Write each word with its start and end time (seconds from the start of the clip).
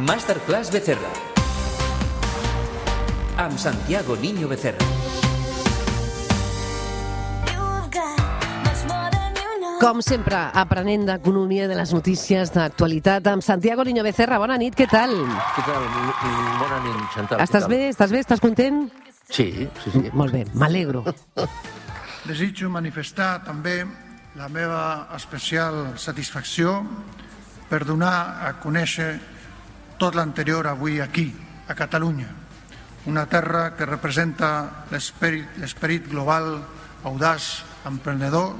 Masterclass 0.00 0.70
Becerra. 0.72 1.10
Amb 3.36 3.58
Santiago 3.58 4.16
Niño 4.16 4.48
Becerra. 4.48 4.80
Com 9.80 10.00
sempre, 10.04 10.36
aprenent 10.36 11.04
d'economia 11.08 11.66
de 11.68 11.76
les 11.76 11.92
notícies 11.92 12.52
d'actualitat 12.52 13.28
amb 13.28 13.44
Santiago 13.44 13.84
Niño 13.84 14.02
Becerra. 14.04 14.38
Bona 14.40 14.56
nit, 14.60 14.76
què 14.76 14.86
tal? 14.88 15.12
Què 15.56 15.64
tal? 15.68 15.84
Mm, 15.84 16.54
Bona 16.60 16.80
nit, 16.84 17.02
Chantal. 17.14 17.42
Estàs 17.44 17.68
bé? 17.68 17.80
Estàs 17.88 18.12
bé? 18.12 18.22
Estàs 18.24 18.40
content? 18.40 18.86
Sí, 19.28 19.68
sí, 19.84 19.92
sí. 19.92 20.02
Molt 20.12 20.32
bé, 20.32 20.46
m'alegro. 20.54 21.04
Desitjo 22.30 22.72
manifestar 22.72 23.42
també 23.44 23.82
la 24.36 24.48
meva 24.48 25.10
especial 25.16 25.98
satisfacció 26.00 26.78
per 27.68 27.84
donar 27.84 28.40
a 28.48 28.54
conèixer 28.60 29.14
tot 30.00 30.16
l'anterior 30.16 30.64
avui 30.64 30.96
aquí, 31.04 31.28
a 31.68 31.76
Catalunya, 31.76 32.30
una 33.04 33.26
terra 33.28 33.76
que 33.76 33.84
representa 33.84 34.86
l'esperit 34.90 36.08
global, 36.08 36.56
audaç, 37.04 37.60
emprenedor, 37.84 38.54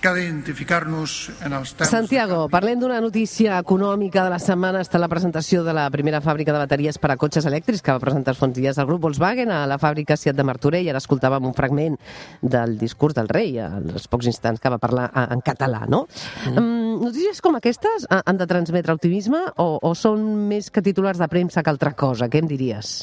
que 0.00 0.08
ha 0.08 0.14
d'identificar-nos 0.14 1.12
en 1.46 1.54
els 1.56 1.72
temps... 1.76 1.90
Santiago, 1.90 2.44
parlem 2.52 2.78
d'una 2.80 2.98
notícia 3.00 3.58
econòmica 3.62 4.24
de 4.26 4.30
la 4.32 4.38
setmana. 4.42 4.80
Està 4.84 4.98
la 5.00 5.08
presentació 5.10 5.62
de 5.66 5.74
la 5.76 5.86
primera 5.94 6.20
fàbrica 6.24 6.52
de 6.54 6.60
bateries 6.62 6.98
per 7.02 7.10
a 7.12 7.16
cotxes 7.20 7.46
elèctrics 7.48 7.82
que 7.84 7.94
va 7.96 8.02
presentar 8.02 8.34
els 8.34 8.40
fons 8.40 8.54
dies 8.56 8.78
el 8.78 8.86
grup 8.88 9.02
Volkswagen 9.06 9.50
a 9.54 9.62
la 9.70 9.78
fàbrica 9.82 10.16
Seat 10.18 10.36
de 10.38 10.44
Martorell. 10.46 10.88
Ara 10.92 11.00
escoltàvem 11.02 11.46
un 11.48 11.54
fragment 11.56 11.96
del 12.42 12.76
discurs 12.80 13.16
del 13.16 13.28
rei, 13.32 13.56
als 13.62 14.08
pocs 14.12 14.28
instants 14.32 14.60
que 14.62 14.72
va 14.72 14.78
parlar 14.82 15.08
en 15.26 15.42
català, 15.46 15.84
no? 15.88 16.04
Mm. 16.52 17.00
Notícies 17.06 17.42
com 17.44 17.56
aquestes 17.58 18.06
ha- 18.10 18.22
han 18.24 18.38
de 18.40 18.46
transmetre 18.48 18.94
optimisme 18.96 19.42
o, 19.62 19.78
o 19.82 19.94
són 19.94 20.22
més 20.48 20.70
que 20.70 20.82
titulars 20.82 21.18
de 21.20 21.28
premsa 21.28 21.62
que 21.62 21.70
altra 21.72 21.92
cosa? 21.92 22.28
Què 22.32 22.40
em 22.44 22.48
diries? 22.48 23.02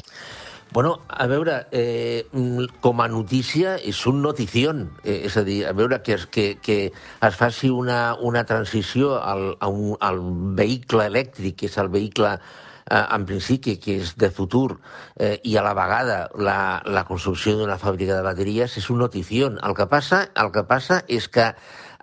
Bueno, 0.74 1.02
a 1.08 1.28
veure, 1.28 1.68
eh, 1.70 2.26
mm, 2.32 2.82
com 2.82 3.02
a 3.04 3.08
notícia 3.08 3.76
és 3.78 4.08
un 4.10 4.24
notición. 4.24 4.98
Eh, 5.04 5.30
és 5.30 5.38
a 5.38 5.44
dir, 5.46 5.68
a 5.70 5.72
veure 5.72 6.02
que 6.02 6.16
es, 6.16 6.26
que, 6.26 6.58
que 6.58 6.92
es 7.22 7.36
faci 7.38 7.70
una, 7.70 8.16
una 8.16 8.44
transició 8.44 9.22
al, 9.22 9.56
a 9.60 9.68
un, 9.68 9.96
al 10.02 10.18
vehicle 10.58 11.06
elèctric, 11.06 11.60
que 11.60 11.70
és 11.70 11.78
el 11.78 11.94
vehicle 11.94 12.40
eh, 12.90 13.04
en 13.06 13.28
principi 13.30 13.78
que 13.78 14.00
és 14.02 14.16
de 14.18 14.32
futur, 14.34 14.80
eh, 15.14 15.38
i 15.46 15.54
a 15.62 15.62
la 15.62 15.76
vegada 15.78 16.18
la, 16.34 16.82
la 16.90 17.06
construcció 17.06 17.54
d'una 17.60 17.78
fàbrica 17.78 18.18
de 18.18 18.26
bateries 18.26 18.80
és 18.82 18.90
un 18.90 18.98
notición. 19.06 19.62
El 19.62 19.78
que 19.78 19.86
passa, 19.86 20.26
el 20.34 20.50
que 20.58 20.66
passa 20.66 21.04
és 21.06 21.30
que 21.30 21.52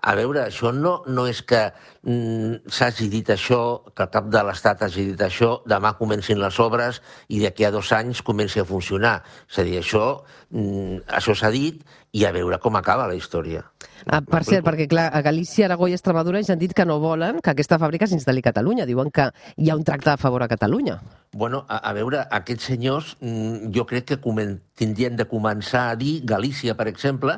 a 0.01 0.15
veure, 0.17 0.47
això 0.47 0.73
no, 0.73 1.01
no 1.07 1.27
és 1.29 1.43
que 1.45 1.61
mm, 2.03 2.71
s'hagi 2.73 3.09
dit 3.13 3.29
això, 3.33 3.61
que 3.95 4.07
el 4.07 4.13
cap 4.13 4.29
de 4.33 4.43
l'Estat 4.47 4.85
hagi 4.87 5.11
dit 5.13 5.25
això, 5.25 5.59
demà 5.69 5.93
comencin 5.99 6.41
les 6.41 6.61
obres 6.63 7.03
i 7.29 7.43
d'aquí 7.43 7.67
a 7.69 7.73
dos 7.75 7.93
anys 7.97 8.23
comenci 8.25 8.63
a 8.63 8.67
funcionar. 8.69 9.21
És 9.51 9.61
a 9.61 9.67
dir, 9.67 9.79
això, 9.83 10.23
mm, 10.51 11.05
això 11.21 11.37
s'ha 11.37 11.53
dit 11.53 11.85
i 12.13 12.25
a 12.25 12.33
veure 12.35 12.59
com 12.59 12.77
acaba 12.77 13.07
la 13.07 13.15
història. 13.15 13.63
Ah, 14.07 14.23
per 14.25 14.41
cert, 14.49 14.65
perquè 14.65 14.89
clar, 14.89 15.11
a 15.13 15.21
Galícia, 15.23 15.67
Aragó 15.67 15.87
i 15.87 15.95
Extremadura 15.95 16.41
ja 16.43 16.55
han 16.55 16.63
dit 16.63 16.73
que 16.75 16.87
no 16.89 16.99
volen 17.03 17.43
que 17.45 17.53
aquesta 17.53 17.79
fàbrica 17.79 18.09
s'instal·li 18.09 18.41
a 18.41 18.49
Catalunya. 18.49 18.87
Diuen 18.89 19.13
que 19.13 19.29
hi 19.57 19.71
ha 19.71 19.77
un 19.77 19.85
tracte 19.85 20.15
a 20.15 20.17
favor 20.17 20.43
a 20.43 20.49
Catalunya. 20.49 20.97
Bueno, 21.37 21.65
a, 21.69 21.83
a 21.91 21.93
veure, 21.95 22.25
aquests 22.41 22.73
senyors 22.73 23.13
mm, 23.21 23.71
jo 23.77 23.85
crec 23.87 24.09
que 24.09 24.21
comen, 24.25 24.57
tindrien 24.75 25.21
de 25.21 25.29
començar 25.29 25.91
a 25.91 25.99
dir, 26.01 26.23
Galícia, 26.25 26.75
per 26.75 26.89
exemple, 26.89 27.37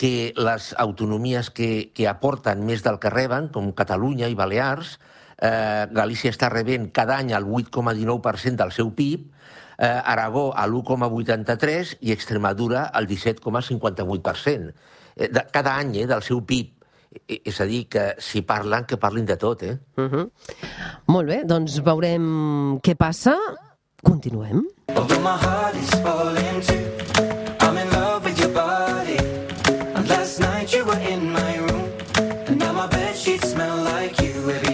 que 0.00 0.32
les 0.32 0.74
autonomies 0.80 1.50
que, 1.52 1.90
que 1.92 2.06
aporten 2.08 2.62
més 2.64 2.80
del 2.80 2.96
que 3.02 3.10
reben, 3.12 3.50
com 3.52 3.66
Catalunya 3.76 4.30
i 4.32 4.36
Balears, 4.38 4.94
eh, 5.36 5.84
Galícia 5.92 6.32
està 6.32 6.48
rebent 6.48 6.86
cada 6.96 7.18
any 7.20 7.34
el 7.36 7.44
8,19% 7.44 8.56
del 8.62 8.72
seu 8.72 8.94
PIB, 8.96 9.26
eh, 9.76 9.84
Aragó 9.84 10.54
a 10.56 10.64
l'1,83% 10.64 11.98
i 12.00 12.14
Extremadura 12.16 12.86
al 12.86 13.10
17,58%. 13.10 14.72
Eh, 15.16 15.28
de, 15.28 15.44
cada 15.52 15.76
any, 15.76 15.98
eh, 16.00 16.06
del 16.08 16.24
seu 16.24 16.40
PIB. 16.48 16.72
Eh, 17.26 17.42
És 17.44 17.60
a 17.60 17.66
dir, 17.68 17.84
que 17.92 18.14
si 18.22 18.40
parlen, 18.40 18.86
que 18.88 18.96
parlin 18.96 19.26
de 19.26 19.36
tot, 19.36 19.62
eh? 19.62 19.76
Uh 19.96 20.08
-huh. 20.08 20.30
Molt 21.06 21.28
bé, 21.28 21.42
doncs 21.44 21.82
veurem 21.84 22.80
què 22.80 22.96
passa. 22.96 23.36
Continuem. 24.02 24.64
Although 24.96 25.20
my 25.20 25.36
heart 25.36 25.76
is 25.76 25.90
falling 26.00 26.62
too, 26.64 27.39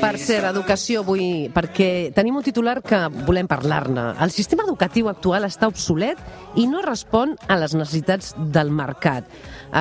Per 0.00 0.12
cert, 0.22 0.46
educació 0.48 1.00
avui, 1.02 1.48
perquè 1.52 2.12
tenim 2.14 2.38
un 2.38 2.44
titular 2.46 2.76
que 2.84 3.00
volem 3.26 3.48
parlar-ne. 3.50 4.04
El 4.22 4.30
sistema 4.30 4.64
educatiu 4.66 5.10
actual 5.10 5.48
està 5.48 5.68
obsolet 5.70 6.20
i 6.56 6.68
no 6.70 6.84
respon 6.84 7.34
a 7.48 7.58
les 7.60 7.74
necessitats 7.74 8.32
del 8.54 8.70
mercat. 8.70 9.28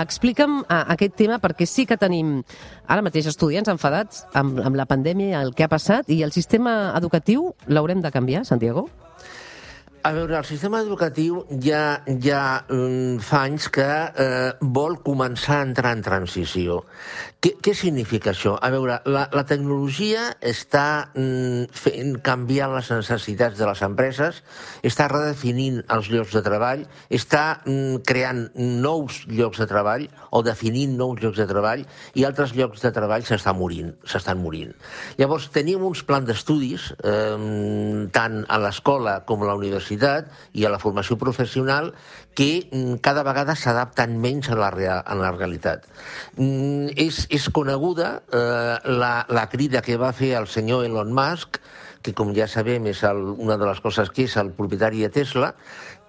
Explica'm 0.01 0.63
aquest 0.81 1.17
tema 1.22 1.39
perquè 1.44 1.69
sí 1.69 1.85
que 1.85 2.00
tenim 2.01 2.39
ara 2.88 3.05
mateix 3.05 3.29
estudiants 3.29 3.69
enfadats 3.72 4.25
amb, 4.34 4.59
amb 4.66 4.75
la 4.79 4.89
pandèmia 4.89 5.31
i 5.35 5.41
el 5.44 5.53
que 5.55 5.67
ha 5.67 5.72
passat 5.72 6.09
i 6.09 6.23
el 6.25 6.34
sistema 6.35 6.95
educatiu 6.97 7.51
l'haurem 7.67 8.01
de 8.01 8.13
canviar, 8.13 8.45
Santiago? 8.50 8.89
A 10.05 10.11
veure, 10.13 10.35
el 10.38 10.45
sistema 10.45 10.83
educatiu 10.83 11.39
ja, 11.66 12.03
ja 12.21 12.41
mm, 12.69 13.23
fa 13.25 13.39
anys 13.47 13.66
que 13.73 13.85
eh, 13.89 14.51
vol 14.77 14.99
començar 15.01 15.55
a 15.57 15.66
entrar 15.66 15.95
en 15.97 16.03
transició. 16.05 16.83
Què, 17.41 17.55
què 17.66 17.73
significa 17.73 18.29
això? 18.29 18.53
A 18.61 18.69
veure, 18.69 18.99
la, 19.09 19.23
la 19.33 19.43
tecnologia 19.49 20.27
està 20.45 21.09
mm, 21.17 21.71
fent 21.73 22.19
canviar 22.25 22.67
les 22.75 22.91
necessitats 22.93 23.57
de 23.57 23.66
les 23.66 23.81
empreses, 23.88 24.43
està 24.85 25.07
redefinint 25.09 25.81
els 25.97 26.11
llocs 26.13 26.37
de 26.37 26.43
treball, 26.45 26.85
està 27.09 27.63
mm, 27.63 28.05
creant 28.05 28.43
nous 28.85 29.23
llocs 29.31 29.63
de 29.63 29.69
treball 29.73 30.05
o 30.29 30.43
definint 30.45 30.93
nous 31.01 31.17
llocs 31.23 31.41
de 31.41 31.49
treball 31.49 31.81
i 32.13 32.27
altres 32.29 32.53
llocs 32.53 32.85
de 32.85 32.93
treball 32.93 33.25
s'estan 33.25 33.57
morint, 33.57 33.89
s'estan 34.05 34.37
morint. 34.37 34.77
Llavors, 35.17 35.49
tenim 35.49 35.81
uns 35.89 36.05
plans 36.05 36.29
d'estudis, 36.29 36.91
eh, 37.01 38.05
tant 38.13 38.43
a 38.45 38.61
l'escola 38.61 39.17
com 39.25 39.41
a 39.41 39.49
la 39.49 39.57
universitat, 39.57 39.94
i 40.53 40.66
a 40.66 40.72
la 40.73 40.79
formació 40.79 41.17
professional 41.17 41.94
que 42.35 42.67
mm, 42.72 43.00
cada 43.06 43.23
vegada 43.23 43.56
s'adapten 43.56 44.17
menys 44.22 44.50
a 44.50 44.59
la, 44.59 44.69
real, 44.72 45.01
a 45.06 45.16
la 45.16 45.31
realitat. 45.31 45.88
Mm, 46.35 46.94
és, 46.95 47.25
és 47.29 47.50
coneguda 47.50 48.22
eh, 48.31 48.75
la, 48.91 49.25
la 49.29 49.47
crida 49.50 49.81
que 49.81 49.97
va 49.97 50.13
fer 50.13 50.35
el 50.39 50.47
senyor 50.47 50.85
Elon 50.85 51.13
Musk, 51.16 51.61
que 52.05 52.13
com 52.13 52.35
ja 52.35 52.47
sabem 52.47 52.85
és 52.91 53.01
el, 53.07 53.22
una 53.41 53.57
de 53.57 53.66
les 53.66 53.81
coses 53.81 54.11
que 54.13 54.28
és 54.28 54.35
el 54.38 54.51
propietari 54.53 55.01
de 55.05 55.09
Tesla, 55.09 55.55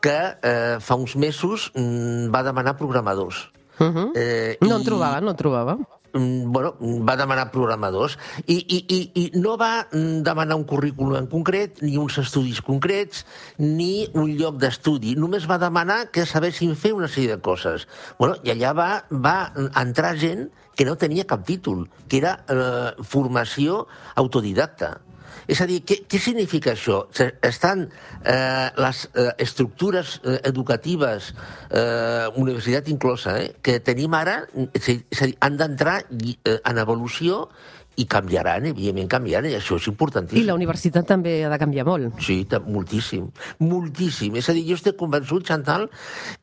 que 0.04 0.16
eh, 0.42 0.76
fa 0.80 0.98
uns 0.98 1.16
mesos 1.16 1.70
mm, 1.74 2.32
va 2.34 2.44
demanar 2.46 2.76
programadors. 2.76 3.48
Uh 3.78 3.92
-huh. 3.92 4.10
eh, 4.14 4.58
No 4.60 4.76
en 4.76 4.84
trobava, 4.84 5.20
no 5.20 5.30
en 5.30 5.36
trobava. 5.36 5.78
Mm, 6.12 6.52
bueno, 6.52 6.74
va 7.06 7.16
demanar 7.18 7.50
programadors 7.54 8.16
i, 8.46 8.58
i, 8.58 8.78
i, 8.96 9.00
i 9.22 9.24
no 9.40 9.56
va 9.60 9.86
mm, 9.86 10.22
demanar 10.26 10.58
un 10.58 10.66
currículum 10.68 11.18
en 11.20 11.30
concret, 11.30 11.82
ni 11.82 11.96
uns 12.00 12.18
estudis 12.22 12.60
concrets, 12.64 13.24
ni 13.58 14.06
un 14.14 14.34
lloc 14.38 14.60
d'estudi. 14.62 15.16
Només 15.16 15.48
va 15.50 15.60
demanar 15.62 16.06
que 16.14 16.26
sabessin 16.26 16.76
fer 16.76 16.94
una 16.96 17.08
sèrie 17.08 17.36
de 17.36 17.40
coses. 17.42 17.88
Bueno, 18.18 18.38
I 18.44 18.54
allà 18.54 18.72
va, 18.76 18.90
va 19.10 19.36
entrar 19.80 20.16
gent 20.20 20.48
que 20.76 20.84
no 20.84 20.98
tenia 21.00 21.24
cap 21.26 21.44
títol, 21.48 21.86
que 22.06 22.20
era 22.20 22.36
eh, 22.52 22.92
formació 23.02 23.86
autodidacta. 24.14 24.98
És 25.46 25.60
a 25.62 25.66
dir, 25.68 25.82
què, 25.86 26.00
què 26.08 26.20
significa 26.22 26.72
això? 26.74 27.04
Estan 27.44 27.86
eh, 27.86 28.68
les 28.82 29.04
eh, 29.14 29.30
estructures 29.46 30.18
eh, 30.24 30.40
educatives, 30.50 31.32
eh, 31.70 32.26
universitat 32.36 32.90
inclosa, 32.92 33.38
eh, 33.42 33.54
que 33.62 33.78
tenim 33.80 34.14
ara, 34.18 34.42
és 34.72 34.90
a 34.90 35.26
dir, 35.26 35.36
han 35.40 35.56
d'entrar 35.60 36.00
i, 36.18 36.38
eh, 36.44 36.60
en 36.64 36.78
evolució 36.82 37.46
i 37.96 38.04
canviaran, 38.04 38.66
evidentment 38.68 39.08
canviaran, 39.08 39.48
i 39.50 39.56
això 39.56 39.78
és 39.80 39.86
I 39.86 39.90
importantíssim. 39.94 40.46
la 40.46 40.54
universitat 40.54 41.06
també 41.08 41.38
ha 41.44 41.50
de 41.52 41.58
canviar 41.58 41.86
molt. 41.88 42.20
Sí, 42.20 42.42
moltíssim, 42.66 43.30
moltíssim. 43.64 44.36
És 44.36 44.50
a 44.50 44.52
dir, 44.56 44.66
jo 44.68 44.76
estic 44.76 44.98
convençut, 45.00 45.46
Chantal, 45.48 45.88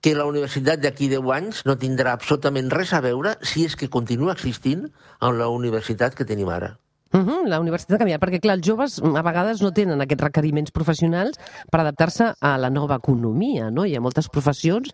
que 0.01 0.15
la 0.18 0.25
universitat 0.25 0.81
d'aquí 0.81 1.09
10 1.13 1.30
anys 1.38 1.63
no 1.69 1.77
tindrà 1.77 2.18
absolutament 2.18 2.71
res 2.74 2.94
a 2.94 3.01
veure 3.06 3.38
si 3.41 3.65
és 3.65 3.75
que 3.75 3.89
continua 3.89 4.33
existint 4.33 4.88
amb 5.19 5.38
la 5.38 5.47
universitat 5.53 6.18
que 6.18 6.25
tenim 6.25 6.50
ara. 6.50 6.77
Uh 7.13 7.19
-huh, 7.19 7.48
la 7.48 7.60
universitat 7.60 7.94
ha 7.95 7.98
canviat, 8.00 8.19
perquè 8.21 8.39
clar, 8.42 8.56
els 8.57 8.65
joves 8.68 9.00
a 9.01 9.21
vegades 9.21 9.62
no 9.62 9.71
tenen 9.71 10.01
aquests 10.01 10.24
requeriments 10.24 10.71
professionals 10.71 11.38
per 11.71 11.81
adaptar-se 11.81 12.33
a 12.42 12.57
la 12.57 12.69
nova 12.71 12.95
economia, 12.95 13.69
no? 13.69 13.86
Hi 13.86 13.95
ha 13.95 14.01
moltes 14.01 14.30
professions 14.30 14.89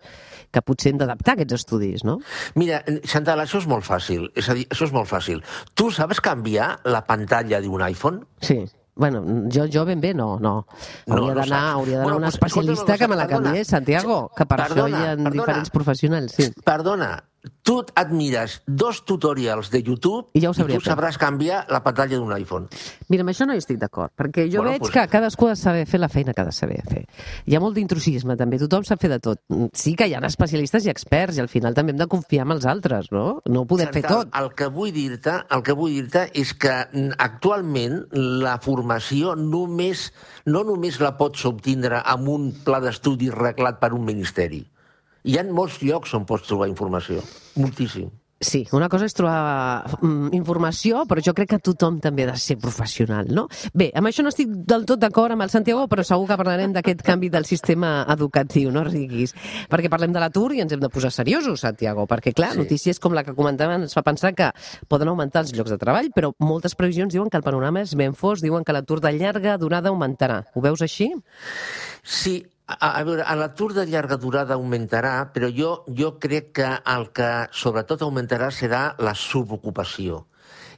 que 0.50 0.60
potser 0.62 0.92
hem 0.92 0.98
d'adaptar 0.98 1.32
aquests 1.34 1.54
estudis, 1.54 2.04
no? 2.04 2.18
Mira, 2.54 2.82
Chantal, 3.04 3.40
això 3.40 3.58
és 3.58 3.66
molt 3.66 3.84
fàcil. 3.84 4.30
És 4.34 4.48
a 4.50 4.54
dir, 4.54 4.66
això 4.68 4.84
és 4.84 4.92
molt 4.92 5.08
fàcil. 5.08 5.42
Tu 5.74 5.90
sabes 5.90 6.20
canviar 6.20 6.78
la 6.84 7.06
pantalla 7.06 7.60
d'un 7.60 7.80
iPhone? 7.88 8.20
Sí. 8.40 8.66
Bueno, 8.96 9.24
jo, 9.50 9.64
jo 9.72 9.84
ben 9.86 10.00
bé 10.00 10.12
no, 10.12 10.38
no. 10.38 10.66
No, 11.06 11.14
Hauria 11.14 11.28
no 11.28 11.40
d'anar 11.40 11.46
saps. 11.46 11.74
hauria 11.74 11.92
d'anar 11.98 12.04
Bueno, 12.04 12.18
un 12.18 12.24
especialista 12.24 12.72
escolta 12.82 12.98
que 12.98 13.08
me 13.08 13.16
la 13.16 13.26
canviés, 13.26 13.66
Santiago, 13.68 14.30
que 14.36 14.44
per 14.44 14.58
Perdona, 14.58 14.82
això 14.82 14.88
hi 14.90 14.94
ha 14.94 15.16
perdona. 15.16 15.30
diferents 15.30 15.70
professionals, 15.70 16.32
sí. 16.32 16.52
Perdona, 16.64 17.22
tu 17.62 17.78
et 17.80 18.10
mires 18.12 18.62
dos 18.66 19.04
tutorials 19.04 19.70
de 19.70 19.80
YouTube 19.82 20.28
I 20.34 20.40
ja 20.42 20.50
ho 20.50 20.54
sabria 20.54 20.76
tu 20.78 20.84
fer. 20.84 20.92
sabràs 20.92 21.16
canviar 21.18 21.64
la 21.70 21.82
pantalla 21.82 22.18
d'un 22.18 22.32
iPhone. 22.36 22.68
Mira, 23.08 23.22
amb 23.22 23.30
això 23.32 23.46
no 23.46 23.54
hi 23.54 23.58
estic 23.62 23.78
d'acord, 23.78 24.12
perquè 24.16 24.44
jo 24.50 24.60
Bueno, 24.60 24.72
veig 24.72 24.82
doncs- 24.82 24.92
que 24.92 25.06
cadascú 25.08 25.46
ha 25.46 25.50
de 25.50 25.56
saber 25.56 25.86
fer 25.86 26.00
la 26.00 26.08
feina 26.08 26.34
que 26.34 26.40
ha 26.42 26.44
de 26.44 26.52
saber 26.52 26.82
fer. 26.88 27.06
Hi 27.46 27.54
ha 27.56 27.60
molt 27.60 27.76
d'intrusisme, 27.76 28.36
també. 28.36 28.58
Tothom 28.58 28.84
sap 28.84 29.00
fer 29.00 29.10
de 29.10 29.18
tot. 29.20 29.40
Sí 29.72 29.94
que 29.94 30.06
hi 30.08 30.14
ha 30.14 30.20
especialistes 30.26 30.84
i 30.86 30.90
experts, 30.90 31.36
i 31.38 31.40
al 31.40 31.48
final 31.48 31.74
també 31.74 31.92
hem 31.92 31.98
de 31.98 32.06
confiar 32.06 32.44
en 32.46 32.52
els 32.52 32.66
altres, 32.66 33.10
no? 33.10 33.40
No 33.46 33.60
ho 33.62 33.66
podem 33.66 33.88
fer 33.92 34.02
Chantal, 34.02 34.26
tot. 34.30 34.40
El 34.42 34.52
que 34.54 34.66
vull 34.68 34.92
dir-te, 34.92 35.44
el 35.50 35.62
que 35.62 35.72
vull 35.72 35.92
dir-te 35.94 36.30
és 36.34 36.52
que 36.54 36.74
mm, 36.92 37.16
actualment 37.18 38.04
la 38.12 38.58
formació 38.60 39.34
només 39.36 40.12
no 40.46 40.62
només 40.64 41.00
la 41.00 41.16
pots 41.16 41.44
obtindre 41.44 42.02
amb 42.04 42.28
un 42.28 42.52
pla 42.64 42.80
d'estudi 42.80 43.30
reglat 43.30 43.80
per 43.80 43.92
un 43.94 44.04
ministeri. 44.04 44.66
Hi 45.24 45.36
ha 45.36 45.44
molts 45.44 45.82
llocs 45.84 46.14
on 46.16 46.24
pots 46.28 46.48
trobar 46.48 46.70
informació, 46.70 47.20
moltíssim. 47.60 48.08
Sí, 48.40 48.62
una 48.72 48.86
cosa 48.88 49.04
és 49.04 49.12
trobar 49.12 49.84
mm, 50.00 50.30
informació, 50.32 51.02
però 51.04 51.20
jo 51.20 51.34
crec 51.36 51.50
que 51.50 51.58
tothom 51.60 51.98
també 52.00 52.24
ha 52.24 52.30
de 52.30 52.38
ser 52.40 52.54
professional, 52.56 53.26
no? 53.36 53.42
Bé, 53.76 53.90
amb 53.92 54.08
això 54.08 54.24
no 54.24 54.30
estic 54.32 54.48
del 54.64 54.86
tot 54.88 54.96
d'acord 55.02 55.34
amb 55.34 55.44
el 55.44 55.50
Santiago, 55.52 55.82
però 55.92 56.00
segur 56.08 56.24
que 56.30 56.38
parlarem 56.40 56.72
d'aquest 56.72 57.02
canvi 57.04 57.28
del 57.28 57.44
sistema 57.44 58.06
educatiu, 58.08 58.70
no 58.72 58.80
riguis? 58.86 59.34
Perquè 59.68 59.90
parlem 59.92 60.14
de 60.16 60.22
l'atur 60.24 60.54
i 60.56 60.62
ens 60.64 60.72
hem 60.72 60.80
de 60.80 60.88
posar 60.88 61.10
seriosos, 61.12 61.60
Santiago, 61.66 62.06
perquè, 62.08 62.32
clar, 62.32 62.54
Sí. 62.54 62.62
notícies 62.62 62.98
com 62.98 63.12
la 63.12 63.24
que 63.28 63.34
comentàvem 63.36 63.82
ens 63.84 63.92
fa 63.92 64.00
pensar 64.00 64.32
que 64.34 64.48
poden 64.88 65.12
augmentar 65.12 65.42
els 65.44 65.52
llocs 65.52 65.68
de 65.74 65.76
treball, 65.76 66.08
però 66.16 66.32
moltes 66.38 66.74
previsions 66.74 67.12
diuen 67.12 67.28
que 67.28 67.36
el 67.36 67.44
panorama 67.44 67.82
és 67.84 67.92
ben 67.94 68.14
fos, 68.16 68.40
diuen 68.40 68.64
que 68.64 68.72
l'atur 68.72 69.02
de 69.04 69.12
llarga 69.12 69.58
durada 69.58 69.90
augmentarà. 69.92 70.46
Ho 70.54 70.62
veus 70.64 70.80
així? 70.80 71.12
Sí, 72.02 72.46
a, 72.78 72.90
a 73.00 73.02
veure, 73.04 73.24
l'atur 73.36 73.72
de 73.74 73.84
llarga 73.88 74.16
durada 74.20 74.54
augmentarà, 74.54 75.14
però 75.34 75.50
jo, 75.54 75.70
jo 75.98 76.14
crec 76.22 76.52
que 76.60 76.70
el 76.94 77.08
que 77.16 77.30
sobretot 77.50 78.02
augmentarà 78.06 78.50
serà 78.54 78.82
la 78.98 79.14
subocupació. 79.14 80.26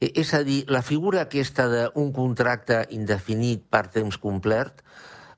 E- 0.00 0.12
És 0.22 0.32
a 0.34 0.42
dir, 0.46 0.64
la 0.68 0.82
figura 0.82 1.22
aquesta 1.26 1.68
d'un 1.70 2.12
contracte 2.12 2.86
indefinit 2.90 3.64
per 3.70 3.86
temps 3.94 4.18
complet, 4.18 4.82
eh, 4.82 4.82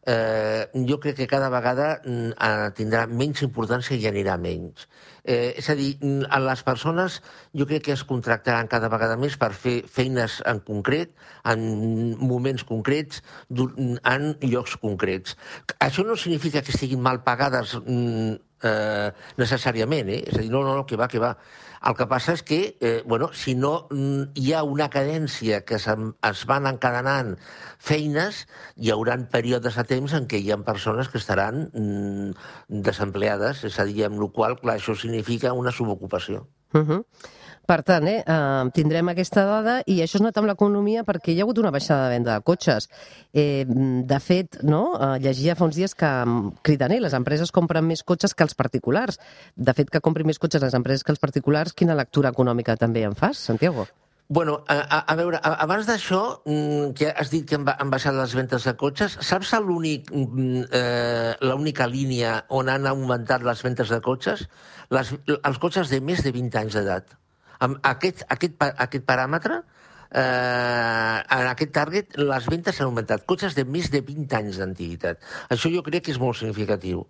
jo 0.04 0.98
crec 1.00 1.16
que 1.16 1.26
cada 1.26 1.48
vegada 1.48 2.00
mm, 2.04 2.34
eh, 2.36 2.70
tindrà 2.76 3.06
menys 3.08 3.42
importància 3.46 3.96
i 3.96 4.04
anirà 4.10 4.36
menys. 4.40 4.86
Eh, 5.24 5.54
és 5.56 5.70
a 5.72 5.74
dir, 5.78 5.94
mm, 6.00 6.26
a 6.28 6.40
les 6.44 6.62
persones 6.62 7.22
jo 7.56 7.64
crec 7.66 7.86
que 7.86 7.94
es 7.96 8.04
contractaran 8.04 8.68
cada 8.68 8.90
vegada 8.92 9.16
més 9.16 9.38
per 9.40 9.52
fer 9.56 9.78
feines 9.88 10.42
en 10.44 10.60
concret, 10.60 11.14
en 11.48 11.64
moments 12.20 12.66
concrets, 12.68 13.22
en 13.48 14.34
llocs 14.42 14.76
concrets. 14.82 15.38
Això 15.80 16.04
no 16.04 16.16
significa 16.16 16.60
que 16.60 16.74
estiguin 16.76 17.00
mal 17.00 17.22
pagades 17.24 17.78
mm, 17.80 18.53
eh, 18.64 19.12
necessàriament, 19.40 20.10
eh? 20.10 20.22
és 20.28 20.38
a 20.38 20.42
dir, 20.42 20.50
no, 20.52 20.64
no, 20.66 20.74
no, 20.78 20.86
que 20.88 20.98
va, 21.00 21.08
que 21.08 21.22
va. 21.22 21.34
El 21.84 21.96
que 21.98 22.06
passa 22.08 22.32
és 22.32 22.42
que, 22.46 22.58
eh, 22.80 23.02
bueno, 23.04 23.28
si 23.36 23.54
no 23.54 23.74
mm, 23.90 24.32
hi 24.40 24.52
ha 24.56 24.62
una 24.64 24.88
cadència 24.92 25.60
que 25.68 25.76
es, 25.76 25.84
es 25.84 26.44
van 26.48 26.68
encadenant 26.70 27.34
feines, 27.78 28.44
hi 28.80 28.92
haurà 28.94 29.18
períodes 29.30 29.76
de 29.76 29.84
temps 29.90 30.16
en 30.16 30.28
què 30.30 30.40
hi 30.40 30.50
ha 30.50 30.60
persones 30.64 31.12
que 31.12 31.20
estaran 31.20 31.68
mm, 31.68 32.32
desempleades, 32.88 33.66
és 33.68 33.78
a 33.78 33.88
dir, 33.90 34.06
amb 34.08 34.22
la 34.22 34.30
qual 34.32 34.56
clar, 34.62 34.78
això 34.80 34.96
significa 34.96 35.52
una 35.52 35.72
subocupació. 35.72 36.46
Uh 36.72 36.80
-huh. 36.80 37.04
Per 37.64 37.78
tant, 37.82 38.04
eh, 38.08 38.18
eh, 38.26 38.64
tindrem 38.76 39.08
aquesta 39.08 39.44
dada 39.48 39.78
i 39.88 40.00
això 40.04 40.18
es 40.20 40.24
nota 40.24 40.42
amb 40.42 40.50
l'economia 40.50 41.02
perquè 41.08 41.32
hi 41.32 41.40
ha 41.40 41.46
hagut 41.46 41.58
una 41.62 41.70
baixada 41.72 42.10
de 42.10 42.14
venda 42.18 42.34
de 42.36 42.44
cotxes. 42.44 42.90
Eh, 43.32 43.64
de 43.66 44.18
fet, 44.20 44.58
no, 44.62 44.82
eh, 45.00 45.18
llegia 45.24 45.56
fa 45.56 45.64
uns 45.64 45.76
dies 45.80 45.94
que 45.96 46.04
mm, 46.26 46.58
criden, 46.62 46.92
eh, 46.92 47.00
les 47.00 47.16
empreses 47.16 47.50
compren 47.50 47.86
més 47.88 48.02
cotxes 48.04 48.34
que 48.34 48.44
els 48.44 48.54
particulars. 48.54 49.18
De 49.56 49.72
fet, 49.72 49.88
que 49.88 50.02
comprin 50.04 50.26
més 50.28 50.38
cotxes 50.38 50.60
les 50.62 50.76
empreses 50.76 51.02
que 51.04 51.12
els 51.16 51.22
particulars, 51.24 51.72
quina 51.72 51.96
lectura 51.96 52.28
econòmica 52.36 52.76
també 52.76 53.06
en 53.08 53.16
fas, 53.16 53.38
Santiago? 53.38 53.88
Bueno, 54.28 54.62
a, 54.68 54.76
a, 54.80 54.98
a 55.12 55.16
veure, 55.16 55.40
abans 55.42 55.84
d'això, 55.88 56.20
mm, 56.44 56.92
que 56.96 57.10
has 57.16 57.28
dit 57.32 57.48
que 57.48 57.56
han, 57.56 57.64
ba- 57.64 57.76
han 57.80 57.90
baixat 57.92 58.14
les 58.16 58.32
ventes 58.36 58.64
de 58.64 58.72
cotxes, 58.76 59.18
saps 59.20 59.52
mm, 59.56 60.62
eh, 60.70 61.34
l'única 61.40 61.86
línia 61.86 62.44
on 62.48 62.68
han 62.68 62.86
augmentat 62.86 63.42
les 63.44 63.62
ventes 63.62 63.88
de 63.88 64.00
cotxes? 64.00 64.48
Les, 64.90 65.12
els 65.36 65.58
cotxes 65.60 65.88
de 65.88 66.00
més 66.00 66.22
de 66.24 66.32
20 66.32 66.56
anys 66.60 66.74
d'edat. 66.76 67.12
Amb 67.60 67.78
aquest, 67.82 68.24
aquest, 68.28 68.54
aquest 68.62 69.04
paràmetre, 69.04 69.62
eh, 70.10 71.22
en 71.38 71.46
aquest 71.50 71.72
target, 71.72 72.16
les 72.18 72.46
ventes 72.46 72.80
han 72.80 72.86
augmentat. 72.88 73.24
Cotxes 73.26 73.54
de 73.54 73.64
més 73.64 73.90
de 73.90 74.00
20 74.00 74.36
anys 74.36 74.58
d'antiguitat. 74.62 75.18
Això 75.50 75.70
jo 75.74 75.82
crec 75.82 76.04
que 76.04 76.12
és 76.14 76.18
molt 76.22 76.38
significatiu. 76.38 77.06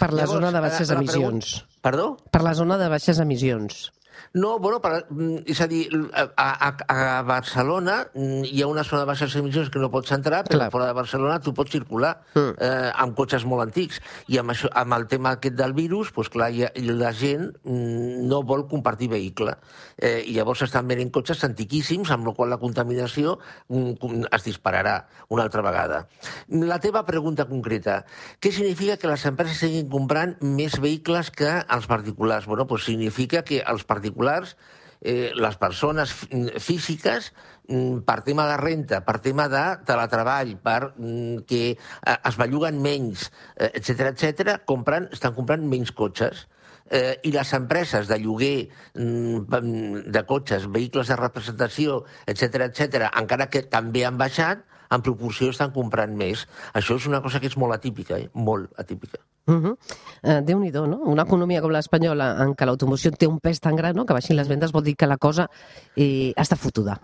Per 0.00 0.12
la 0.12 0.26
zona 0.26 0.50
de 0.52 0.60
baixes 0.60 0.90
emissions. 0.90 1.52
pregun- 1.54 1.80
Perdó? 1.84 2.16
Per 2.30 2.42
la 2.42 2.54
zona 2.54 2.78
de 2.78 2.88
baixes 2.88 3.18
emissions. 3.20 3.92
No, 4.34 4.58
bueno, 4.58 4.80
per, 4.80 5.06
mm, 5.10 5.44
és 5.46 5.60
a 5.60 5.66
dir, 5.70 5.88
a, 6.14 6.24
a, 6.36 6.70
a 6.88 7.22
Barcelona 7.22 8.06
mm, 8.14 8.44
hi 8.50 8.62
ha 8.62 8.66
una 8.70 8.84
zona 8.84 9.02
de 9.04 9.10
baixes 9.12 9.34
emissions 9.36 9.70
que 9.70 9.78
no 9.82 9.90
pots 9.90 10.12
entrar, 10.12 10.44
però 10.44 10.58
Clar. 10.64 10.70
fora 10.70 10.86
de 10.86 10.92
Barcelona 10.96 11.40
tu 11.40 11.54
pots 11.54 11.70
circular 11.70 12.14
Mm. 12.34 12.54
eh, 12.58 12.90
amb 12.94 13.14
cotxes 13.16 13.44
molt 13.44 13.62
antics. 13.62 14.00
I 14.28 14.38
amb, 14.38 14.50
això, 14.50 14.68
amb 14.74 14.92
el 14.94 15.06
tema 15.06 15.34
aquest 15.36 15.54
del 15.56 15.72
virus, 15.72 16.12
doncs 16.14 16.28
clar, 16.30 16.50
ha, 16.50 16.70
la 16.74 17.12
gent 17.12 17.50
mm, 17.64 18.26
no 18.28 18.42
vol 18.42 18.66
compartir 18.68 19.08
vehicle. 19.08 19.56
Eh, 19.96 20.24
I 20.26 20.34
llavors 20.34 20.62
estan 20.62 20.88
venent 20.88 21.10
cotxes 21.14 21.44
antiquíssims, 21.44 22.10
amb 22.10 22.26
la 22.26 22.34
qual 22.34 22.50
la 22.50 22.58
contaminació 22.58 23.38
es 23.70 24.44
dispararà 24.44 25.06
una 25.28 25.42
altra 25.44 25.62
vegada. 25.62 26.06
La 26.48 26.78
teva 26.80 27.04
pregunta 27.06 27.46
concreta, 27.48 28.04
què 28.40 28.52
significa 28.52 28.96
que 28.96 29.08
les 29.08 29.24
empreses 29.26 29.56
estiguin 29.56 29.88
comprant 29.90 30.36
més 30.40 30.78
vehicles 30.80 31.30
que 31.30 31.50
els 31.68 31.86
particulars? 31.86 32.46
Bueno, 32.46 32.66
pues 32.66 32.84
significa 32.84 33.42
que 33.44 33.60
els 33.60 33.84
particulars 33.84 34.03
eh, 35.04 35.32
les 35.36 35.56
persones 35.56 36.12
fí- 36.12 36.58
físiques, 36.60 37.32
mm, 37.68 37.98
per 38.08 38.22
tema 38.24 38.46
de 38.48 38.56
renta, 38.56 39.04
per 39.04 39.18
tema 39.20 39.48
de 39.48 39.62
teletreball, 39.84 40.56
per 40.64 40.94
mm, 40.96 41.44
que 41.46 41.62
eh, 41.76 42.16
es 42.24 42.36
belluguen 42.40 42.80
menys, 42.82 43.30
etc 43.56 44.10
etc, 44.12 44.58
compren, 44.64 45.08
estan 45.12 45.34
comprant 45.36 45.64
menys 45.68 45.92
cotxes. 45.92 46.48
Eh, 46.90 47.18
I 47.24 47.30
les 47.32 47.52
empreses 47.56 48.08
de 48.08 48.18
lloguer 48.20 48.68
mm, 48.94 50.08
de 50.12 50.24
cotxes, 50.28 50.68
vehicles 50.70 51.08
de 51.08 51.16
representació, 51.16 52.04
etc 52.26 52.68
etc, 52.68 53.08
encara 53.12 53.48
que 53.48 53.62
també 53.62 54.04
han 54.04 54.18
baixat, 54.20 54.64
en 54.90 55.02
proporció 55.02 55.48
estan 55.50 55.72
comprant 55.72 56.12
més. 56.16 56.46
Això 56.72 56.96
és 57.00 57.06
una 57.10 57.22
cosa 57.24 57.40
que 57.40 57.48
és 57.50 57.56
molt 57.56 57.74
atípica, 57.74 58.18
eh? 58.20 58.28
molt 58.34 58.72
atípica. 58.78 59.18
Uh 59.46 59.54
-huh. 59.54 59.76
uh, 60.22 60.40
Déu-n'hi-do, 60.44 60.86
no? 60.86 60.98
Una 61.04 61.22
economia 61.22 61.60
com 61.60 61.70
l'espanyola 61.70 62.42
en 62.42 62.54
què 62.56 62.64
l'automoció 62.64 63.10
té 63.12 63.26
un 63.26 63.40
pes 63.40 63.60
tan 63.60 63.76
gran, 63.76 63.94
no? 63.94 64.06
que 64.06 64.14
baixin 64.14 64.36
les 64.36 64.48
vendes 64.48 64.72
vol 64.72 64.82
dir 64.84 64.96
que 64.96 65.06
la 65.06 65.18
cosa 65.18 65.48
eh, 65.96 66.32
està 66.36 66.56
fotuda. 66.56 67.00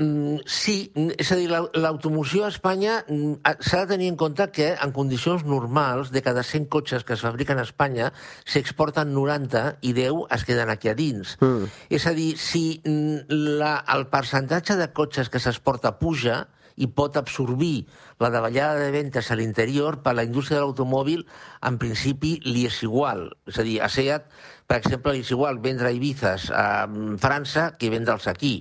Mm, 0.00 0.36
sí, 0.46 0.92
és 1.18 1.32
a 1.32 1.34
dir, 1.34 1.50
la- 1.50 1.68
l'automoció 1.74 2.44
a 2.44 2.48
Espanya 2.48 3.04
mm, 3.08 3.32
ha- 3.42 3.56
s'ha 3.58 3.80
de 3.80 3.86
tenir 3.96 4.06
en 4.08 4.16
compte 4.16 4.48
que 4.52 4.76
en 4.80 4.92
condicions 4.92 5.44
normals, 5.44 6.12
de 6.12 6.22
cada 6.22 6.44
100 6.44 6.66
cotxes 6.68 7.02
que 7.02 7.14
es 7.14 7.20
fabriquen 7.20 7.58
a 7.58 7.62
Espanya, 7.62 8.12
s'exporten 8.44 9.12
90 9.12 9.78
i 9.80 9.92
10 9.92 10.26
es 10.30 10.44
queden 10.44 10.70
aquí 10.70 10.88
a 10.88 10.94
dins. 10.94 11.36
Mm. 11.40 11.64
És 11.90 12.06
a 12.06 12.12
dir, 12.12 12.36
si 12.38 12.80
mm, 12.84 13.26
la, 13.28 13.82
el 13.92 14.06
percentatge 14.06 14.76
de 14.76 14.92
cotxes 14.92 15.28
que 15.30 15.40
s'exporta 15.40 15.98
puja 15.98 16.46
i 16.78 16.88
pot 16.88 17.18
absorbir 17.20 17.88
la 18.22 18.30
davallada 18.34 18.78
de 18.80 18.92
ventes 18.94 19.30
a 19.30 19.38
l'interior, 19.38 20.00
per 20.02 20.14
a 20.14 20.20
la 20.20 20.26
indústria 20.28 20.58
de 20.58 20.66
l'automòbil, 20.66 21.26
en 21.66 21.80
principi 21.82 22.38
li 22.46 22.66
és 22.70 22.82
igual. 22.86 23.28
És 23.50 23.58
a 23.58 23.66
dir, 23.66 23.80
a 23.82 23.90
SEAT, 23.92 24.30
per 24.68 24.80
exemple, 24.80 25.14
li 25.14 25.26
és 25.26 25.34
igual 25.34 25.60
vendre 25.64 25.92
Ibizas 25.94 26.50
a 26.54 26.86
mm, 26.86 27.18
França 27.22 27.72
que 27.78 27.92
vendre'ls 27.92 28.30
aquí 28.30 28.54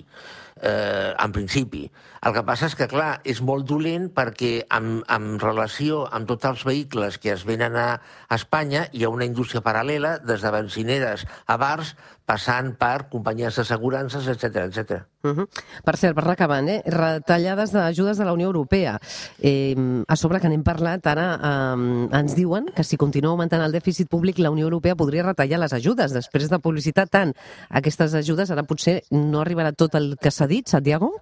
eh, 0.61 1.13
en 1.17 1.31
principi. 1.31 1.85
El 2.25 2.33
que 2.33 2.43
passa 2.47 2.67
és 2.67 2.75
que, 2.77 2.87
clar, 2.89 3.19
és 3.27 3.41
molt 3.45 3.67
dolent 3.69 4.09
perquè 4.15 4.51
en, 4.73 5.01
en 5.13 5.27
relació 5.41 6.05
amb 6.11 6.27
tots 6.29 6.47
els 6.49 6.65
vehicles 6.67 7.19
que 7.21 7.33
es 7.35 7.45
venen 7.47 7.77
a, 7.77 7.87
Espanya 8.33 8.87
hi 8.91 9.05
ha 9.05 9.13
una 9.13 9.27
indústria 9.27 9.61
paral·lela, 9.65 10.17
des 10.25 10.43
de 10.43 10.53
benzineres 10.53 11.27
a 11.45 11.59
bars, 11.61 11.93
passant 12.27 12.73
per 12.75 13.07
companyies 13.07 13.55
d'assegurances, 13.55 14.27
etc 14.27 14.65
etc. 14.67 15.05
Uh 15.23 15.31
-huh. 15.31 15.47
Per 15.83 15.95
cert, 15.97 16.15
per 16.15 16.27
acabant, 16.27 16.67
eh? 16.67 16.81
retallades 16.85 17.71
d'ajudes 17.71 18.17
de 18.17 18.25
la 18.25 18.33
Unió 18.33 18.47
Europea. 18.47 18.99
Eh, 19.39 20.03
a 20.07 20.15
sobre 20.15 20.39
que 20.39 20.49
n'hem 20.49 20.63
parlat, 20.63 21.07
ara 21.07 21.39
eh, 21.41 22.19
ens 22.19 22.35
diuen 22.35 22.65
que 22.75 22.83
si 22.83 22.97
continua 22.97 23.31
augmentant 23.31 23.63
el 23.63 23.71
dèficit 23.71 24.09
públic, 24.09 24.39
la 24.39 24.51
Unió 24.51 24.65
Europea 24.65 24.95
podria 24.95 25.23
retallar 25.23 25.59
les 25.59 25.73
ajudes. 25.73 26.11
Després 26.11 26.49
de 26.49 26.59
publicitar 26.59 27.07
tant 27.07 27.33
aquestes 27.69 28.13
ajudes, 28.13 28.51
ara 28.51 28.63
potser 28.63 29.03
no 29.11 29.41
arribarà 29.41 29.71
tot 29.71 29.95
el 29.95 30.17
que 30.19 30.31
s'ha 30.31 30.47
dit, 30.47 30.67
Santiago? 30.67 31.21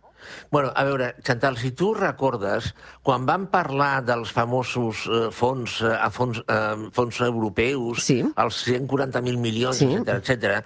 Bueno, 0.51 0.71
a 0.75 0.83
veure, 0.83 1.15
Chantal, 1.23 1.57
si 1.57 1.71
tu 1.71 1.93
recordes, 1.93 2.73
quan 3.01 3.25
vam 3.25 3.47
parlar 3.51 4.03
dels 4.05 4.31
famosos 4.31 5.05
eh, 5.07 5.29
fons, 5.31 5.81
eh, 5.81 5.95
fons, 6.11 6.41
eh, 6.47 6.89
fons 6.91 7.21
europeus, 7.21 8.03
Sí. 8.03 8.23
els 8.35 8.61
140.000 8.67 9.37
milions, 9.37 9.77
Sí. 9.77 9.85
etc 9.95 10.15
etc, 10.15 10.65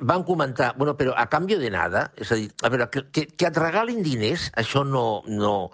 van 0.00 0.22
comentar, 0.24 0.74
bueno, 0.76 0.96
però 0.96 1.14
a 1.16 1.26
canvi 1.28 1.56
de 1.56 1.70
nada, 1.70 2.10
és 2.16 2.32
a 2.32 2.34
dir, 2.34 2.50
a 2.62 2.68
veure, 2.68 2.88
que, 2.90 3.06
que, 3.10 3.26
que 3.26 3.46
et 3.46 3.56
regalin 3.56 4.02
diners, 4.02 4.50
això 4.56 4.84
no, 4.84 5.22
no, 5.26 5.70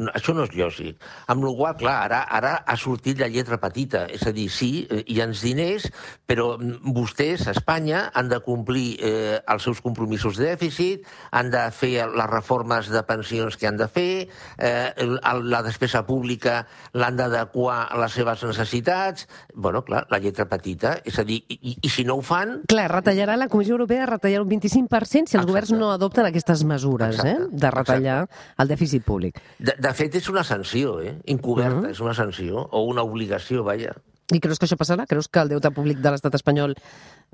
No, 0.00 0.12
això 0.16 0.32
no 0.36 0.46
és 0.48 0.54
lògic. 0.56 1.00
Amb 1.28 1.44
la 1.44 1.52
qual 1.58 1.76
clar, 1.80 1.96
ara, 2.06 2.22
ara 2.32 2.52
ha 2.64 2.76
sortit 2.80 3.18
la 3.20 3.28
lletra 3.28 3.58
petita. 3.60 4.06
És 4.08 4.24
a 4.26 4.32
dir, 4.32 4.46
sí, 4.52 4.86
eh, 4.88 5.02
hi 5.12 5.20
ha 5.20 5.26
els 5.28 5.42
diners, 5.44 5.90
però 6.28 6.54
vostès, 6.94 7.46
a 7.50 7.52
Espanya, 7.52 8.06
han 8.16 8.30
de 8.32 8.38
complir 8.44 8.96
eh, 9.04 9.38
els 9.52 9.66
seus 9.66 9.82
compromisos 9.84 10.38
de 10.40 10.48
dèficit, 10.54 11.04
han 11.36 11.50
de 11.52 11.66
fer 11.76 11.92
les 12.08 12.30
reformes 12.30 12.88
de 12.90 13.02
pensions 13.08 13.58
que 13.60 13.68
han 13.68 13.76
de 13.76 13.88
fer, 13.92 14.28
eh, 14.56 15.08
la 15.44 15.60
despesa 15.66 16.02
pública 16.06 16.62
l'han 16.96 17.18
d'adequar 17.18 17.82
a 17.90 17.98
les 18.00 18.12
seves 18.16 18.44
necessitats. 18.48 19.26
bueno, 19.54 19.82
clar, 19.84 20.06
la 20.10 20.18
lletra 20.18 20.46
petita. 20.48 20.96
És 21.04 21.18
a 21.18 21.24
dir, 21.24 21.42
i, 21.48 21.76
i, 21.82 21.88
si 21.92 22.04
no 22.04 22.16
ho 22.16 22.22
fan, 22.24 22.60
Clar, 22.70 22.88
retallarà 22.90 23.36
la 23.36 23.48
Comissió 23.52 23.74
Europea 23.76 24.06
retallarà 24.08 24.42
un 24.42 24.48
25% 24.48 24.88
si 25.10 25.18
els 25.20 25.28
Exacte. 25.34 25.50
governs 25.50 25.72
no 25.76 25.90
adopten 25.92 26.24
aquestes 26.26 26.64
mesures 26.64 27.18
eh, 27.18 27.34
Exacte, 27.34 27.56
de 27.60 27.70
retallar 27.74 28.18
el 28.58 28.68
dèficit 28.70 29.04
públic. 29.04 29.40
de, 29.58 29.74
de 29.78 29.89
fet 29.96 30.16
és 30.20 30.28
una 30.32 30.44
sanció, 30.44 30.98
eh? 31.00 31.16
encoberta, 31.32 31.90
és 31.90 32.00
una 32.00 32.14
sanció, 32.14 32.66
o 32.70 32.84
una 32.88 33.04
obligació, 33.06 33.64
vaja. 33.66 33.94
I 34.30 34.38
creus 34.38 34.60
que 34.60 34.68
això 34.68 34.78
passarà? 34.78 35.06
Creus 35.10 35.26
que 35.26 35.42
el 35.42 35.50
deute 35.50 35.72
públic 35.74 35.98
de 35.98 36.12
l'estat 36.12 36.36
espanyol 36.38 36.76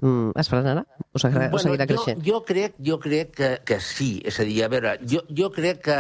mm, 0.02 0.30
es 0.40 0.48
frenarà? 0.52 0.84
O 1.12 1.20
seguirà, 1.20 1.50
o 1.52 1.58
seguirà 1.58 1.86
creixent? 1.88 2.20
jo, 2.20 2.38
jo 2.38 2.40
crec, 2.48 2.74
jo 2.84 2.98
crec 3.02 3.34
que, 3.36 3.50
que 3.64 3.78
sí. 3.80 4.20
És 4.24 4.40
a 4.40 4.46
dir, 4.48 4.62
a 4.64 4.68
veure, 4.72 4.96
jo, 5.08 5.22
jo 5.32 5.50
crec 5.54 5.82
que 5.86 5.98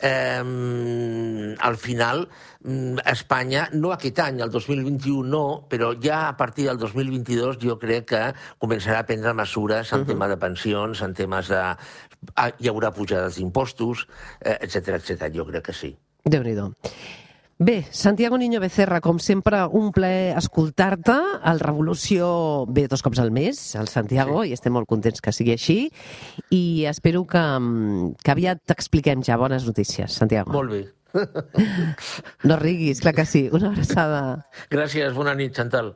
eh, 0.00 1.56
al 1.58 1.76
final 1.76 2.28
mm, 2.64 3.04
Espanya, 3.12 3.68
no 3.72 3.92
aquest 3.94 4.18
any, 4.24 4.40
el 4.44 4.50
2021 4.50 5.22
no, 5.30 5.44
però 5.70 5.92
ja 6.02 6.26
a 6.28 6.36
partir 6.36 6.66
del 6.70 6.80
2022 6.82 7.60
jo 7.62 7.78
crec 7.82 8.10
que 8.14 8.22
començarà 8.62 9.02
a 9.02 9.08
prendre 9.08 9.34
mesures 9.34 9.92
en 9.92 10.06
tema 10.08 10.28
de 10.28 10.38
pensions, 10.40 11.02
en 11.02 11.14
temes 11.14 11.52
de... 11.52 11.62
ah, 12.34 12.50
Hi 12.58 12.72
haurà 12.72 12.90
pujades 12.94 13.38
d'impostos, 13.38 14.06
eh, 14.40 14.58
etc 14.60 14.98
etc. 14.98 15.30
Jo 15.34 15.46
crec 15.46 15.70
que 15.70 15.76
sí. 15.76 15.94
Déu-n'hi-do. 16.26 16.72
Bé, 17.58 17.86
Santiago 17.90 18.36
Niño 18.36 18.60
Becerra, 18.60 19.00
com 19.00 19.16
sempre, 19.18 19.62
un 19.72 19.88
plaer 19.88 20.36
escoltar-te. 20.36 21.14
El 21.40 21.60
Revolució 21.62 22.66
ve 22.68 22.84
dos 22.84 23.00
cops 23.00 23.22
al 23.22 23.30
mes, 23.32 23.60
al 23.80 23.88
Santiago, 23.88 24.42
sí. 24.42 24.50
i 24.50 24.56
estem 24.56 24.76
molt 24.76 24.84
contents 24.90 25.24
que 25.24 25.32
sigui 25.32 25.54
així. 25.54 25.78
I 26.52 26.84
espero 26.90 27.24
que, 27.24 27.40
mm, 27.40 28.20
que 28.20 28.34
aviat 28.34 28.60
t'expliquem 28.60 29.24
ja 29.24 29.40
bones 29.40 29.64
notícies, 29.64 30.12
Santiago. 30.12 30.52
Molt 30.52 30.70
bé. 30.70 30.82
No 32.44 32.56
riguis, 32.56 33.00
clar 33.00 33.14
que 33.14 33.24
sí. 33.24 33.48
Una 33.52 33.70
abraçada. 33.72 34.46
Gràcies, 34.70 35.12
bona 35.14 35.34
nit, 35.34 35.54
Chantal. 35.56 35.84